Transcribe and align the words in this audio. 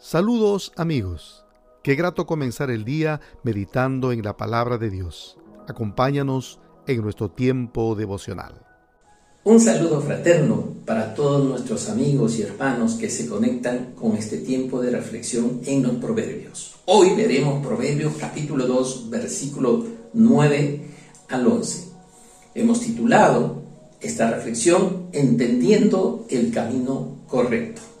Saludos 0.00 0.72
amigos. 0.76 1.44
Qué 1.82 1.96
grato 1.96 2.24
comenzar 2.24 2.70
el 2.70 2.84
día 2.84 3.20
meditando 3.42 4.12
en 4.12 4.22
la 4.22 4.36
palabra 4.36 4.78
de 4.78 4.90
Dios. 4.90 5.38
Acompáñanos 5.66 6.60
en 6.86 7.02
nuestro 7.02 7.32
tiempo 7.32 7.96
devocional. 7.96 8.64
Un 9.42 9.58
saludo 9.58 10.00
fraterno 10.00 10.74
para 10.86 11.14
todos 11.14 11.44
nuestros 11.44 11.88
amigos 11.88 12.38
y 12.38 12.42
hermanos 12.42 12.94
que 12.94 13.10
se 13.10 13.26
conectan 13.26 13.94
con 13.96 14.16
este 14.16 14.38
tiempo 14.38 14.80
de 14.80 14.92
reflexión 14.92 15.62
en 15.66 15.82
los 15.82 15.96
proverbios. 15.96 16.76
Hoy 16.84 17.16
veremos 17.16 17.66
Proverbios 17.66 18.12
capítulo 18.20 18.68
2, 18.68 19.10
versículo 19.10 19.84
9 20.12 20.80
al 21.28 21.44
11. 21.44 21.88
Hemos 22.54 22.80
titulado 22.82 23.62
esta 24.00 24.30
reflexión 24.30 25.08
Entendiendo 25.12 26.24
el 26.30 26.52
camino 26.52 27.16
correcto. 27.26 27.97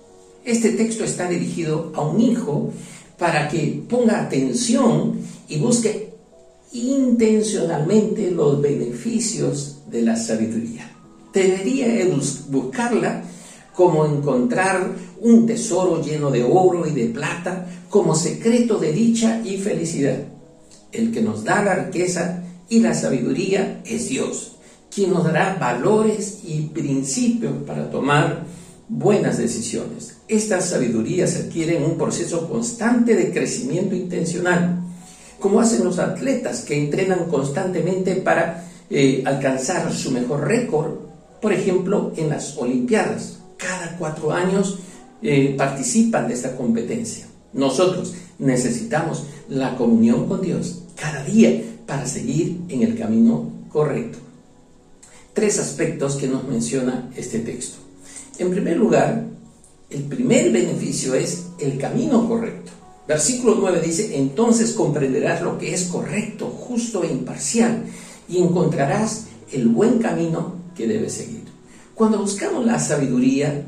Este 0.48 0.70
texto 0.70 1.04
está 1.04 1.28
dirigido 1.28 1.92
a 1.94 2.00
un 2.00 2.22
hijo 2.22 2.72
para 3.18 3.50
que 3.50 3.82
ponga 3.86 4.22
atención 4.22 5.20
y 5.46 5.58
busque 5.58 6.14
intencionalmente 6.72 8.30
los 8.30 8.58
beneficios 8.58 9.80
de 9.90 10.00
la 10.00 10.16
sabiduría. 10.16 10.90
Debería 11.34 11.86
buscarla 12.48 13.24
como 13.74 14.06
encontrar 14.06 14.90
un 15.20 15.44
tesoro 15.44 16.02
lleno 16.02 16.30
de 16.30 16.42
oro 16.42 16.86
y 16.86 16.92
de 16.92 17.08
plata, 17.08 17.66
como 17.90 18.14
secreto 18.14 18.78
de 18.78 18.92
dicha 18.92 19.42
y 19.44 19.58
felicidad. 19.58 20.16
El 20.92 21.12
que 21.12 21.20
nos 21.20 21.44
da 21.44 21.62
la 21.62 21.74
riqueza 21.74 22.42
y 22.70 22.80
la 22.80 22.94
sabiduría 22.94 23.82
es 23.84 24.08
Dios, 24.08 24.56
quien 24.90 25.10
nos 25.12 25.24
dará 25.24 25.58
valores 25.60 26.38
y 26.42 26.62
principios 26.72 27.52
para 27.66 27.90
tomar 27.90 28.46
buenas 28.88 29.38
decisiones. 29.38 30.16
Esta 30.28 30.60
sabiduría 30.60 31.26
se 31.26 31.44
adquiere 31.44 31.76
en 31.76 31.84
un 31.84 31.98
proceso 31.98 32.48
constante 32.48 33.14
de 33.14 33.32
crecimiento 33.32 33.94
intencional, 33.94 34.80
como 35.38 35.60
hacen 35.60 35.84
los 35.84 35.98
atletas 35.98 36.62
que 36.62 36.76
entrenan 36.76 37.26
constantemente 37.26 38.16
para 38.16 38.68
eh, 38.90 39.22
alcanzar 39.24 39.92
su 39.92 40.10
mejor 40.10 40.46
récord, 40.46 40.94
por 41.40 41.52
ejemplo, 41.52 42.12
en 42.16 42.30
las 42.30 42.56
Olimpiadas. 42.56 43.38
Cada 43.56 43.96
cuatro 43.96 44.32
años 44.32 44.78
eh, 45.22 45.54
participan 45.56 46.28
de 46.28 46.34
esta 46.34 46.56
competencia. 46.56 47.26
Nosotros 47.52 48.14
necesitamos 48.38 49.24
la 49.48 49.76
comunión 49.76 50.26
con 50.26 50.40
Dios 50.40 50.82
cada 50.96 51.24
día 51.24 51.62
para 51.86 52.06
seguir 52.06 52.60
en 52.68 52.82
el 52.82 52.98
camino 52.98 53.50
correcto. 53.70 54.18
Tres 55.32 55.58
aspectos 55.58 56.16
que 56.16 56.26
nos 56.26 56.44
menciona 56.44 57.10
este 57.16 57.38
texto. 57.38 57.87
En 58.38 58.52
primer 58.52 58.76
lugar, 58.76 59.24
el 59.90 60.02
primer 60.04 60.52
beneficio 60.52 61.14
es 61.14 61.46
el 61.58 61.76
camino 61.76 62.28
correcto. 62.28 62.70
Versículo 63.08 63.56
9 63.58 63.80
dice, 63.84 64.16
entonces 64.16 64.72
comprenderás 64.72 65.42
lo 65.42 65.58
que 65.58 65.74
es 65.74 65.84
correcto, 65.84 66.46
justo 66.46 67.02
e 67.02 67.10
imparcial, 67.10 67.84
y 68.28 68.38
encontrarás 68.38 69.24
el 69.50 69.66
buen 69.68 69.98
camino 69.98 70.54
que 70.76 70.86
debes 70.86 71.14
seguir. 71.14 71.44
Cuando 71.94 72.18
buscamos 72.18 72.64
la 72.64 72.78
sabiduría, 72.78 73.64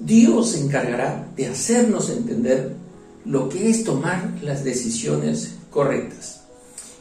Dios 0.00 0.52
se 0.52 0.60
encargará 0.60 1.28
de 1.36 1.48
hacernos 1.48 2.08
entender 2.08 2.72
lo 3.26 3.50
que 3.50 3.68
es 3.68 3.84
tomar 3.84 4.38
las 4.42 4.64
decisiones 4.64 5.56
correctas. 5.70 6.44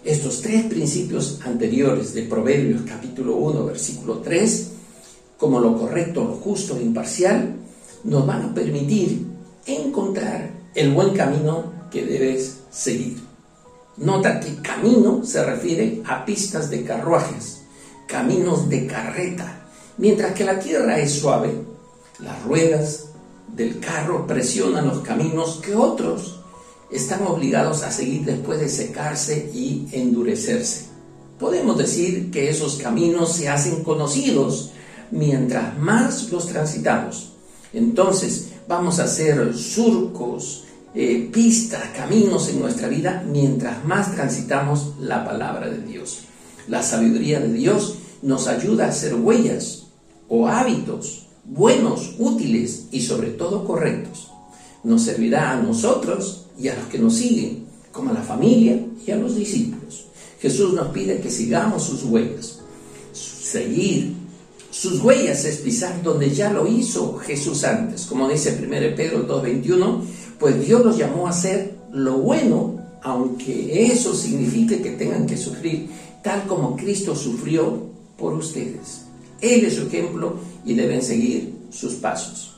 Estos 0.03 0.41
tres 0.41 0.65
principios 0.65 1.39
anteriores 1.45 2.13
de 2.13 2.23
Proverbios 2.23 2.81
capítulo 2.85 3.37
1, 3.37 3.65
versículo 3.65 4.17
3, 4.17 4.72
como 5.37 5.59
lo 5.59 5.77
correcto, 5.77 6.23
lo 6.23 6.35
justo 6.35 6.77
e 6.77 6.81
imparcial, 6.81 7.55
nos 8.03 8.25
van 8.25 8.43
a 8.43 8.53
permitir 8.53 9.25
encontrar 9.65 10.51
el 10.75 10.91
buen 10.93 11.13
camino 11.13 11.71
que 11.91 12.05
debes 12.05 12.59
seguir. 12.71 13.17
Nota 13.97 14.39
que 14.39 14.55
camino 14.61 15.23
se 15.23 15.43
refiere 15.43 16.01
a 16.05 16.25
pistas 16.25 16.69
de 16.69 16.83
carruajes, 16.83 17.61
caminos 18.07 18.67
de 18.69 18.87
carreta. 18.87 19.67
Mientras 19.97 20.33
que 20.33 20.43
la 20.43 20.59
tierra 20.59 20.97
es 20.97 21.11
suave, 21.13 21.53
las 22.19 22.43
ruedas 22.43 23.05
del 23.55 23.79
carro 23.79 24.25
presionan 24.25 24.87
los 24.87 24.99
caminos 24.99 25.59
que 25.63 25.75
otros 25.75 26.39
están 26.91 27.25
obligados 27.27 27.83
a 27.83 27.91
seguir 27.91 28.25
después 28.25 28.59
de 28.59 28.69
secarse 28.69 29.51
y 29.53 29.87
endurecerse. 29.91 30.85
Podemos 31.39 31.77
decir 31.77 32.31
que 32.31 32.49
esos 32.49 32.77
caminos 32.77 33.33
se 33.33 33.49
hacen 33.49 33.83
conocidos 33.83 34.71
mientras 35.13 35.77
más 35.77 36.31
los 36.31 36.47
transitamos. 36.47 37.33
Entonces 37.71 38.49
vamos 38.67 38.99
a 38.99 39.05
hacer 39.05 39.55
surcos, 39.55 40.65
eh, 40.93 41.29
pistas, 41.31 41.83
caminos 41.95 42.49
en 42.49 42.59
nuestra 42.59 42.87
vida 42.87 43.23
mientras 43.27 43.85
más 43.85 44.13
transitamos 44.13 44.93
la 44.99 45.23
palabra 45.23 45.69
de 45.69 45.81
Dios. 45.81 46.23
La 46.67 46.83
sabiduría 46.83 47.39
de 47.39 47.53
Dios 47.53 47.95
nos 48.21 48.47
ayuda 48.47 48.85
a 48.85 48.89
hacer 48.89 49.15
huellas 49.15 49.87
o 50.29 50.47
hábitos 50.47 51.27
buenos, 51.45 52.15
útiles 52.19 52.85
y 52.91 53.01
sobre 53.01 53.31
todo 53.31 53.65
correctos. 53.65 54.29
Nos 54.83 55.03
servirá 55.03 55.51
a 55.51 55.61
nosotros 55.61 56.45
y 56.57 56.67
a 56.67 56.75
los 56.75 56.85
que 56.85 56.99
nos 56.99 57.15
siguen, 57.15 57.65
como 57.91 58.11
a 58.11 58.13
la 58.13 58.21
familia 58.21 58.79
y 59.05 59.11
a 59.11 59.17
los 59.17 59.35
discípulos. 59.35 60.07
Jesús 60.39 60.73
nos 60.73 60.89
pide 60.89 61.21
que 61.21 61.29
sigamos 61.29 61.83
sus 61.83 62.03
huellas. 62.03 62.59
Seguir 63.13 64.22
sus 64.73 65.03
huellas 65.03 65.45
es 65.45 65.57
pisar 65.57 66.01
donde 66.01 66.31
ya 66.31 66.51
lo 66.51 66.65
hizo 66.65 67.19
Jesús 67.19 67.63
antes. 67.63 68.07
Como 68.07 68.27
dice 68.27 68.57
1 68.59 68.95
Pedro 68.95 69.27
2.21, 69.27 70.01
pues 70.39 70.65
Dios 70.65 70.83
los 70.83 70.97
llamó 70.97 71.27
a 71.27 71.29
hacer 71.29 71.75
lo 71.91 72.17
bueno, 72.17 72.79
aunque 73.03 73.85
eso 73.85 74.15
signifique 74.15 74.81
que 74.81 74.93
tengan 74.93 75.27
que 75.27 75.37
sufrir, 75.37 75.89
tal 76.23 76.47
como 76.47 76.75
Cristo 76.75 77.15
sufrió 77.15 77.85
por 78.17 78.33
ustedes. 78.33 79.01
Él 79.41 79.63
es 79.63 79.75
su 79.75 79.83
ejemplo 79.83 80.37
y 80.65 80.73
deben 80.73 81.03
seguir 81.03 81.53
sus 81.69 81.93
pasos. 81.93 82.55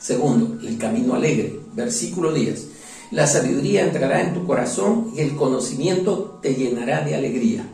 Segundo, 0.00 0.58
el 0.66 0.78
camino 0.78 1.16
alegre, 1.16 1.60
versículo 1.74 2.32
10. 2.32 2.66
La 3.10 3.26
sabiduría 3.26 3.84
entrará 3.84 4.22
en 4.22 4.32
tu 4.32 4.46
corazón 4.46 5.12
y 5.14 5.20
el 5.20 5.36
conocimiento 5.36 6.38
te 6.40 6.54
llenará 6.54 7.02
de 7.02 7.14
alegría. 7.14 7.68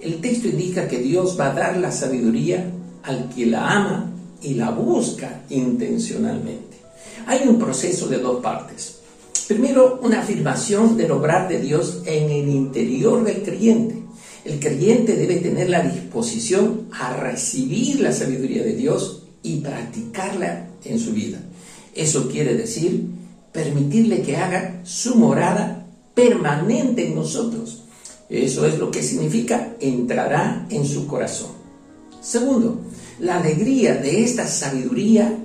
El 0.00 0.20
texto 0.20 0.46
indica 0.46 0.86
que 0.86 1.00
Dios 1.00 1.36
va 1.38 1.50
a 1.50 1.54
dar 1.54 1.76
la 1.76 1.90
sabiduría 1.90 2.72
al 3.02 3.28
que 3.28 3.46
la 3.46 3.70
ama 3.70 4.12
y 4.42 4.54
la 4.54 4.70
busca 4.70 5.42
intencionalmente. 5.50 6.78
Hay 7.26 7.46
un 7.46 7.58
proceso 7.58 8.06
de 8.08 8.18
dos 8.18 8.42
partes. 8.42 8.96
Primero, 9.48 9.98
una 10.02 10.20
afirmación 10.20 10.96
del 10.96 11.10
obrar 11.10 11.48
de 11.48 11.60
Dios 11.60 12.02
en 12.06 12.30
el 12.30 12.48
interior 12.48 13.24
del 13.24 13.42
creyente. 13.42 13.96
El 14.44 14.58
creyente 14.58 15.16
debe 15.16 15.36
tener 15.36 15.68
la 15.68 15.82
disposición 15.82 16.88
a 16.92 17.16
recibir 17.16 18.00
la 18.00 18.12
sabiduría 18.12 18.62
de 18.62 18.74
Dios 18.74 19.24
y 19.42 19.56
practicarla 19.56 20.68
en 20.84 20.98
su 20.98 21.12
vida. 21.12 21.38
Eso 21.94 22.28
quiere 22.28 22.54
decir 22.54 23.04
permitirle 23.52 24.22
que 24.22 24.36
haga 24.36 24.80
su 24.84 25.16
morada 25.16 25.86
permanente 26.14 27.06
en 27.08 27.16
nosotros. 27.16 27.82
Eso 28.28 28.66
es 28.66 28.78
lo 28.78 28.90
que 28.90 29.02
significa 29.02 29.74
entrará 29.80 30.66
en 30.70 30.86
su 30.86 31.06
corazón. 31.06 31.59
Segundo, 32.20 32.80
la 33.18 33.38
alegría 33.38 33.94
de 33.94 34.22
esta 34.22 34.46
sabiduría 34.46 35.38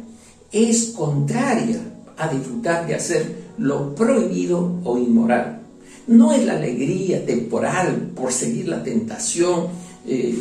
es 0.51 0.87
contraria 0.95 1.79
a 2.17 2.27
disfrutar 2.27 2.85
de 2.87 2.95
hacer 2.95 3.45
lo 3.57 3.95
prohibido 3.95 4.79
o 4.83 4.97
inmoral. 4.97 5.61
No 6.07 6.31
es 6.31 6.45
la 6.45 6.53
alegría 6.53 7.25
temporal 7.25 8.11
por 8.15 8.31
seguir 8.31 8.67
la 8.67 8.83
tentación, 8.83 9.67
eh, 10.07 10.37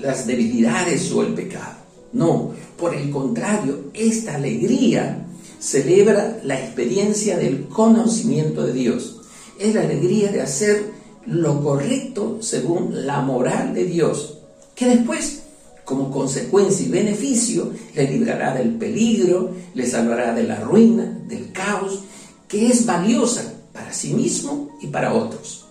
las 0.00 0.26
debilidades 0.26 1.10
o 1.12 1.22
el 1.22 1.34
pecado. 1.34 1.76
No, 2.12 2.52
por 2.78 2.94
el 2.94 3.10
contrario, 3.10 3.90
esta 3.94 4.34
alegría 4.36 5.26
celebra 5.58 6.38
la 6.44 6.58
experiencia 6.58 7.38
del 7.38 7.68
conocimiento 7.68 8.66
de 8.66 8.72
Dios. 8.72 9.20
Es 9.58 9.74
la 9.74 9.82
alegría 9.82 10.30
de 10.30 10.42
hacer 10.42 10.92
lo 11.26 11.62
correcto 11.62 12.38
según 12.40 13.06
la 13.06 13.20
moral 13.20 13.74
de 13.74 13.84
Dios, 13.84 14.38
que 14.74 14.86
después 14.86 15.41
como 15.84 16.10
consecuencia 16.10 16.86
y 16.86 16.90
beneficio, 16.90 17.72
le 17.94 18.10
librará 18.10 18.54
del 18.54 18.74
peligro, 18.74 19.54
le 19.74 19.86
salvará 19.86 20.34
de 20.34 20.44
la 20.44 20.60
ruina, 20.60 21.20
del 21.26 21.52
caos, 21.52 22.00
que 22.48 22.68
es 22.68 22.86
valiosa 22.86 23.54
para 23.72 23.92
sí 23.92 24.14
mismo 24.14 24.78
y 24.80 24.88
para 24.88 25.14
otros. 25.14 25.66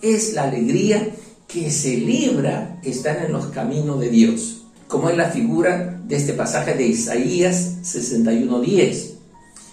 Es 0.00 0.34
la 0.34 0.44
alegría 0.44 1.08
que 1.48 1.70
se 1.70 1.96
libra 1.96 2.80
estar 2.84 3.24
en 3.24 3.32
los 3.32 3.46
caminos 3.46 3.98
de 4.00 4.08
Dios, 4.08 4.62
como 4.86 5.10
es 5.10 5.16
la 5.16 5.30
figura 5.30 6.00
de 6.06 6.16
este 6.16 6.32
pasaje 6.32 6.74
de 6.74 6.86
Isaías 6.86 7.78
61.10. 7.82 9.10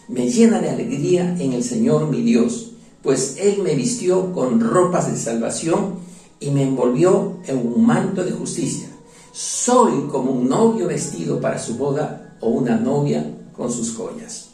Me 0.10 0.30
llena 0.30 0.60
de 0.60 0.70
alegría 0.70 1.36
en 1.40 1.54
el 1.54 1.64
Señor 1.64 2.08
mi 2.10 2.22
Dios, 2.22 2.72
pues 3.04 3.36
Él 3.40 3.62
me 3.64 3.76
vistió 3.76 4.34
con 4.34 4.60
ropas 4.60 5.12
de 5.12 5.18
salvación 5.18 5.96
y 6.40 6.50
me 6.50 6.64
envolvió 6.64 7.38
en 7.48 7.58
un 7.58 7.86
manto 7.86 8.24
de 8.24 8.32
justicia 8.32 8.87
soy 9.38 10.08
como 10.12 10.32
un 10.32 10.50
novio 10.50 10.88
vestido 10.88 11.40
para 11.40 11.60
su 11.60 11.76
boda 11.76 12.36
o 12.40 12.50
una 12.50 12.76
novia 12.76 13.24
con 13.56 13.72
sus 13.72 13.94
joyas. 13.94 14.48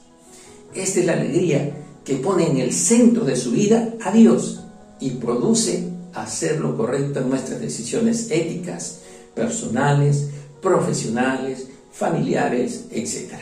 Esta 0.75 0.99
es 0.99 1.05
la 1.05 1.13
alegría 1.13 1.71
que 2.03 2.15
pone 2.15 2.47
en 2.47 2.57
el 2.57 2.73
centro 2.73 3.23
de 3.23 3.37
su 3.37 3.51
vida 3.51 3.93
a 4.03 4.11
Dios 4.11 4.59
y 4.99 5.11
produce 5.11 5.87
hacer 6.13 6.59
lo 6.59 6.75
correcto 6.75 7.21
en 7.21 7.29
nuestras 7.29 7.61
decisiones 7.61 8.29
éticas, 8.29 8.99
personales, 9.33 10.27
profesionales, 10.61 11.67
familiares, 11.93 12.87
etc. 12.91 13.35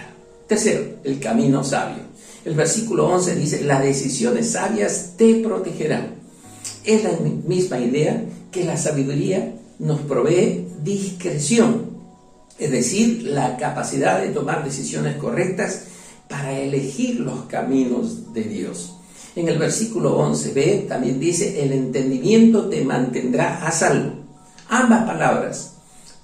Tercero, 0.45 0.97
el 1.03 1.19
camino 1.19 1.63
sabio. 1.63 2.03
El 2.45 2.53
versículo 2.53 3.07
11 3.07 3.35
dice, 3.35 3.63
las 3.63 3.81
decisiones 3.81 4.51
sabias 4.51 5.13
te 5.17 5.33
protegerán. 5.37 6.17
Es 6.85 7.03
la 7.03 7.13
misma 7.47 7.79
idea 7.79 8.23
que 8.51 8.63
la 8.63 8.77
sabiduría 8.77 9.55
nos 9.79 10.01
provee 10.01 10.67
discreción, 10.83 11.91
es 12.57 12.71
decir, 12.71 13.23
la 13.23 13.57
capacidad 13.57 14.21
de 14.21 14.29
tomar 14.29 14.63
decisiones 14.63 15.15
correctas 15.17 15.83
para 16.27 16.57
elegir 16.57 17.19
los 17.19 17.45
caminos 17.45 18.33
de 18.33 18.43
Dios. 18.43 18.95
En 19.35 19.47
el 19.47 19.57
versículo 19.57 20.19
11b 20.19 20.87
también 20.87 21.19
dice, 21.19 21.63
el 21.63 21.71
entendimiento 21.71 22.67
te 22.67 22.83
mantendrá 22.83 23.65
a 23.65 23.71
salvo. 23.71 24.13
Ambas 24.69 25.05
palabras, 25.05 25.73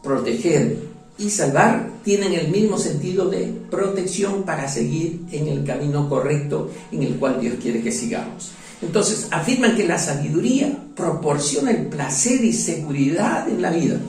proteger 0.03 0.77
y 1.17 1.29
salvar, 1.29 1.89
tienen 2.03 2.33
el 2.33 2.49
mismo 2.49 2.77
sentido 2.77 3.29
de 3.29 3.53
protección 3.69 4.43
para 4.43 4.67
seguir 4.67 5.21
en 5.31 5.47
el 5.47 5.63
camino 5.63 6.07
correcto 6.07 6.69
en 6.91 7.03
el 7.03 7.15
cual 7.15 7.39
Dios 7.41 7.55
quiere 7.61 7.81
que 7.81 7.91
sigamos. 7.91 8.51
Entonces, 8.81 9.27
afirman 9.31 9.75
que 9.75 9.87
la 9.87 9.97
sabiduría 9.97 10.77
proporciona 10.95 11.71
el 11.71 11.87
placer 11.87 12.43
y 12.43 12.53
seguridad 12.53 13.49
en 13.49 13.61
la 13.61 13.71
vida. 13.71 13.99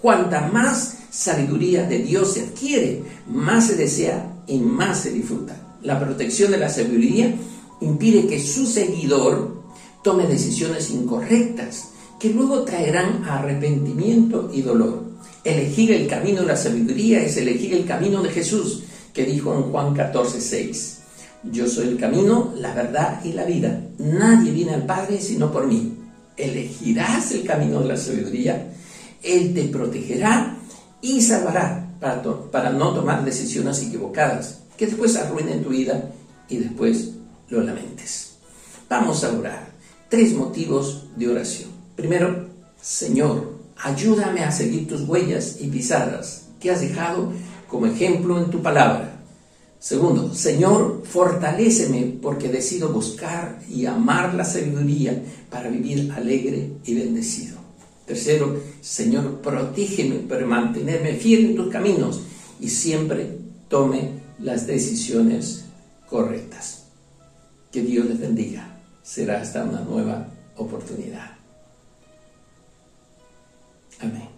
Cuanta 0.00 0.48
más 0.52 0.98
sabiduría 1.10 1.84
de 1.84 1.98
Dios 1.98 2.34
se 2.34 2.42
adquiere, 2.42 3.02
más 3.26 3.66
se 3.66 3.76
desea 3.76 4.42
y 4.46 4.58
más 4.58 5.00
se 5.00 5.12
disfruta. 5.12 5.56
La 5.82 5.98
protección 5.98 6.50
de 6.50 6.58
la 6.58 6.68
sabiduría 6.68 7.34
impide 7.80 8.26
que 8.26 8.40
su 8.40 8.66
seguidor 8.66 9.62
tome 10.02 10.26
decisiones 10.26 10.90
incorrectas 10.90 11.88
que 12.18 12.30
luego 12.30 12.62
traerán 12.62 13.24
arrepentimiento 13.24 14.50
y 14.52 14.62
dolor. 14.62 15.04
Elegir 15.42 15.92
el 15.92 16.06
camino 16.06 16.42
de 16.42 16.48
la 16.48 16.56
sabiduría 16.56 17.22
es 17.22 17.38
elegir 17.38 17.72
el 17.74 17.86
camino 17.86 18.22
de 18.22 18.28
Jesús, 18.28 18.84
que 19.14 19.24
dijo 19.24 19.54
en 19.54 19.62
Juan 19.62 19.94
14, 19.94 20.40
6. 20.40 20.98
Yo 21.44 21.66
soy 21.66 21.88
el 21.88 21.96
camino, 21.96 22.52
la 22.56 22.74
verdad 22.74 23.24
y 23.24 23.32
la 23.32 23.44
vida. 23.44 23.80
Nadie 23.98 24.52
viene 24.52 24.74
al 24.74 24.84
Padre 24.84 25.20
sino 25.20 25.50
por 25.50 25.66
mí. 25.66 25.96
Elegirás 26.36 27.32
el 27.32 27.44
camino 27.44 27.80
de 27.80 27.88
la 27.88 27.96
sabiduría, 27.96 28.70
Él 29.22 29.54
te 29.54 29.64
protegerá 29.64 30.56
y 31.00 31.20
salvará 31.20 31.90
para, 32.00 32.70
no 32.70 32.94
tomar 32.94 33.24
decisiones 33.24 33.82
equivocadas 33.82 34.60
que 34.76 34.86
después 34.86 35.16
arruinen 35.16 35.62
tu 35.62 35.70
vida 35.70 36.10
y 36.48 36.56
después 36.56 37.10
lo 37.48 37.60
lamentes. 37.60 38.32
Vamos 38.88 39.22
a 39.24 39.32
orar. 39.32 39.70
Tres 40.08 40.34
motivos 40.34 41.06
de 41.16 41.28
oración. 41.28 41.70
Primero, 41.94 42.48
Señor, 42.80 43.58
ayúdame 43.76 44.42
a 44.42 44.50
seguir 44.50 44.88
tus 44.88 45.02
huellas 45.02 45.58
y 45.60 45.68
pisadas 45.68 46.46
que 46.58 46.70
has 46.70 46.80
dejado 46.80 47.32
como 47.68 47.86
ejemplo 47.86 48.38
en 48.38 48.50
tu 48.50 48.60
palabra. 48.62 49.20
Segundo, 49.78 50.34
Señor, 50.34 51.02
fortaléceme 51.04 52.18
porque 52.20 52.48
decido 52.48 52.90
buscar 52.90 53.60
y 53.68 53.86
amar 53.86 54.34
la 54.34 54.44
sabiduría 54.44 55.22
para 55.48 55.70
vivir 55.70 56.12
alegre 56.12 56.72
y 56.84 56.94
bendecido. 56.94 57.59
Tercero, 58.10 58.60
Señor, 58.80 59.40
protégeme 59.40 60.16
para 60.28 60.44
mantenerme 60.44 61.14
fiel 61.14 61.50
en 61.50 61.54
tus 61.54 61.68
caminos 61.70 62.22
y 62.58 62.68
siempre 62.68 63.38
tome 63.68 64.14
las 64.40 64.66
decisiones 64.66 65.66
correctas. 66.08 66.86
Que 67.70 67.82
Dios 67.82 68.06
les 68.06 68.18
bendiga. 68.18 68.80
Será 69.04 69.40
hasta 69.40 69.62
una 69.62 69.82
nueva 69.82 70.26
oportunidad. 70.56 71.36
Amén. 74.00 74.28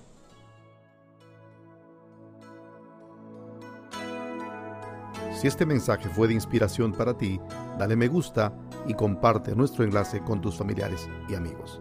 Si 5.40 5.46
este 5.46 5.64
mensaje 5.64 6.10
fue 6.10 6.28
de 6.28 6.34
inspiración 6.34 6.92
para 6.92 7.16
ti, 7.16 7.40
dale 7.78 7.96
me 7.96 8.08
gusta 8.08 8.52
y 8.86 8.92
comparte 8.92 9.56
nuestro 9.56 9.82
enlace 9.82 10.20
con 10.20 10.42
tus 10.42 10.58
familiares 10.58 11.08
y 11.30 11.34
amigos. 11.34 11.80